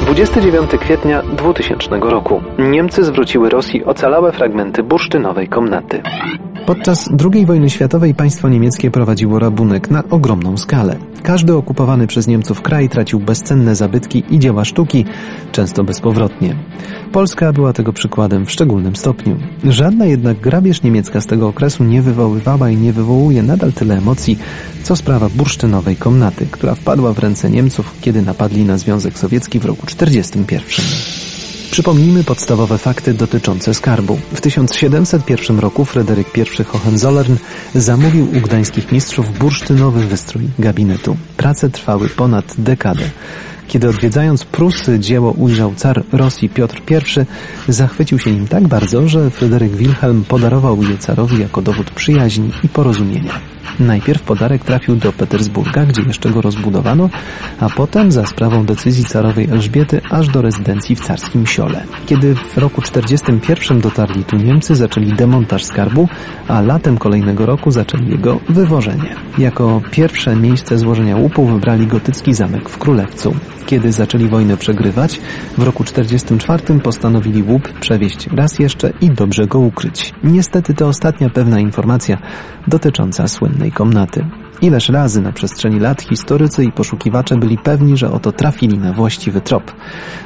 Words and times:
29 0.00 0.70
kwietnia 0.80 1.22
2000 1.22 1.88
roku. 2.00 2.40
Niemcy 2.58 3.04
zwróciły 3.04 3.48
Rosji 3.48 3.84
ocalałe 3.84 4.32
fragmenty 4.32 4.82
bursztynowej 4.82 5.48
komnaty. 5.48 6.02
Podczas 6.66 7.10
II 7.32 7.46
wojny 7.46 7.70
światowej 7.70 8.14
państwo 8.14 8.48
niemieckie 8.48 8.90
prowadziło 8.90 9.38
rabunek 9.38 9.90
na 9.90 10.02
ogromną 10.10 10.56
skalę. 10.56 10.96
Każdy 11.22 11.54
okupowany 11.54 12.06
przez 12.06 12.26
Niemców 12.26 12.62
kraj 12.62 12.88
tracił 12.88 13.20
bezcenne 13.20 13.74
zabytki 13.74 14.24
i 14.30 14.38
dzieła 14.38 14.64
sztuki, 14.64 15.04
często 15.52 15.84
bezpowrotnie. 15.84 16.56
Polska 17.12 17.52
była 17.52 17.72
tego 17.72 17.92
przykładem 17.92 18.46
w 18.46 18.50
szczególnym 18.50 18.96
stopniu. 18.96 19.36
Żadna 19.64 20.06
jednak 20.06 20.40
grabież 20.40 20.82
niemiecka 20.82 21.20
z 21.20 21.26
tego 21.26 21.48
okresu 21.48 21.84
nie 21.84 22.02
wywoływała 22.02 22.70
i 22.70 22.76
nie 22.76 22.92
wywołuje 22.92 23.42
nadal 23.42 23.72
tyle 23.72 23.98
emocji, 23.98 24.38
co 24.86 24.96
sprawa 24.96 25.28
bursztynowej 25.28 25.96
komnaty, 25.96 26.46
która 26.50 26.74
wpadła 26.74 27.12
w 27.12 27.18
ręce 27.18 27.50
Niemców, 27.50 27.94
kiedy 28.00 28.22
napadli 28.22 28.64
na 28.64 28.78
Związek 28.78 29.18
Sowiecki 29.18 29.58
w 29.58 29.64
roku 29.64 29.86
1941. 29.86 30.84
Przypomnijmy 31.70 32.24
podstawowe 32.24 32.78
fakty 32.78 33.14
dotyczące 33.14 33.74
skarbu. 33.74 34.18
W 34.32 34.40
1701 34.40 35.58
roku 35.58 35.84
Fryderyk 35.84 36.26
I 36.38 36.64
Hohenzollern 36.64 37.36
zamówił 37.74 38.24
u 38.24 38.40
gdańskich 38.40 38.92
mistrzów 38.92 39.38
bursztynowy 39.38 40.06
wystrój 40.06 40.48
gabinetu. 40.58 41.16
Prace 41.36 41.70
trwały 41.70 42.08
ponad 42.08 42.54
dekadę. 42.58 43.10
Kiedy 43.68 43.88
odwiedzając 43.88 44.44
Prusy 44.44 44.98
dzieło 44.98 45.30
ujrzał 45.32 45.74
car 45.74 46.02
Rosji 46.12 46.48
Piotr 46.48 46.80
I, 46.90 47.72
zachwycił 47.72 48.18
się 48.18 48.32
nim 48.32 48.48
tak 48.48 48.68
bardzo, 48.68 49.08
że 49.08 49.30
Fryderyk 49.30 49.76
Wilhelm 49.76 50.24
podarował 50.24 50.82
je 50.82 50.98
carowi 50.98 51.40
jako 51.40 51.62
dowód 51.62 51.90
przyjaźni 51.90 52.50
i 52.64 52.68
porozumienia. 52.68 53.55
Najpierw 53.80 54.22
podarek 54.22 54.64
trafił 54.64 54.96
do 54.96 55.12
Petersburga, 55.12 55.84
gdzie 55.86 56.02
jeszcze 56.02 56.30
go 56.30 56.40
rozbudowano, 56.40 57.10
a 57.60 57.70
potem 57.70 58.12
za 58.12 58.26
sprawą 58.26 58.66
decyzji 58.66 59.04
carowej 59.04 59.48
Elżbiety 59.50 60.00
aż 60.10 60.28
do 60.28 60.42
rezydencji 60.42 60.96
w 60.96 61.00
carskim 61.00 61.46
Siole. 61.46 61.82
Kiedy 62.06 62.34
w 62.34 62.58
roku 62.58 62.82
41 62.82 63.80
dotarli 63.80 64.24
tu 64.24 64.36
Niemcy, 64.36 64.76
zaczęli 64.76 65.12
demontaż 65.12 65.64
skarbu, 65.64 66.08
a 66.48 66.60
latem 66.60 66.98
kolejnego 66.98 67.46
roku 67.46 67.70
zaczęli 67.70 68.10
jego 68.10 68.40
wywożenie. 68.48 69.16
Jako 69.38 69.82
pierwsze 69.90 70.36
miejsce 70.36 70.78
złożenia 70.78 71.16
łupu 71.16 71.46
wybrali 71.46 71.86
gotycki 71.86 72.34
zamek 72.34 72.68
w 72.68 72.78
Królewcu. 72.78 73.34
Kiedy 73.66 73.92
zaczęli 73.92 74.28
wojnę 74.28 74.56
przegrywać, 74.56 75.20
w 75.58 75.62
roku 75.62 75.84
44 75.84 76.80
postanowili 76.80 77.42
łup 77.42 77.72
przewieźć 77.80 78.26
raz 78.26 78.58
jeszcze 78.58 78.92
i 79.00 79.10
dobrze 79.10 79.46
go 79.46 79.58
ukryć. 79.58 80.14
Niestety 80.24 80.74
to 80.74 80.88
ostatnia 80.88 81.30
pewna 81.30 81.60
informacja 81.60 82.18
dotycząca 82.66 83.28
słynnej 83.56 83.72
komnaty. 83.72 84.24
Ileż 84.60 84.88
razy 84.88 85.20
na 85.20 85.32
przestrzeni 85.32 85.80
lat 85.80 86.02
historycy 86.02 86.64
i 86.64 86.72
poszukiwacze 86.72 87.36
byli 87.36 87.58
pewni, 87.58 87.96
że 87.96 88.10
oto 88.10 88.32
trafili 88.32 88.78
na 88.78 88.92
właściwy 88.92 89.40
trop. 89.40 89.72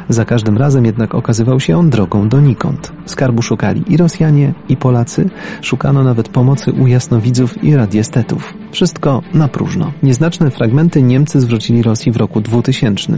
Za 0.09 0.25
każdym 0.25 0.59
razem 0.59 0.85
jednak 0.85 1.15
okazywał 1.15 1.61
się 1.61 1.77
on 1.77 1.91
drogą 1.91 2.29
donikąd. 2.29 2.93
Skarbu 3.07 3.43
szukali 3.43 3.83
i 3.89 3.97
Rosjanie, 3.97 4.55
i 4.69 4.77
Polacy, 4.77 5.31
szukano 5.63 6.05
nawet 6.05 6.29
pomocy 6.29 6.73
u 6.73 6.87
jasnowidzów 6.87 7.65
i 7.65 7.77
radiestetów. 7.77 8.55
Wszystko 8.73 9.23
na 9.35 9.49
próżno. 9.49 9.93
Nieznaczne 10.03 10.51
fragmenty 10.51 11.03
Niemcy 11.03 11.41
zwrócili 11.41 11.83
Rosji 11.83 12.13
w 12.13 12.17
roku 12.17 12.41
2000. 12.41 13.13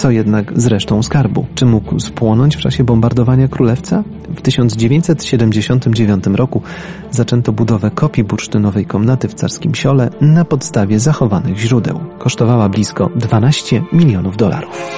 Co 0.00 0.10
jednak 0.10 0.60
z 0.60 0.66
resztą 0.66 1.02
skarbu? 1.02 1.46
Czy 1.54 1.66
mógł 1.66 2.00
spłonąć 2.00 2.56
w 2.56 2.60
czasie 2.60 2.84
bombardowania 2.84 3.48
Królewca? 3.48 4.04
W 4.28 4.42
1979 4.42 6.24
roku 6.26 6.62
zaczęto 7.10 7.52
budowę 7.52 7.90
kopii 7.90 8.24
bursztynowej 8.24 8.86
komnaty 8.86 9.28
w 9.28 9.34
Carskim 9.34 9.74
Siole 9.74 10.10
na 10.20 10.44
podstawie 10.44 10.98
zachowanych 10.98 11.58
źródeł. 11.58 12.00
Kosztowała 12.18 12.68
blisko 12.68 13.10
12 13.16 13.82
milionów 13.92 14.36
dolarów. 14.36 14.90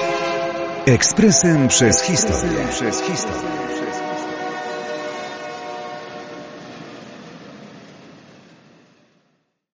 Ekspresem 0.85 1.67
przez 1.67 2.01
historię. 2.01 2.57
Przez 2.71 3.01
historię. 3.01 3.72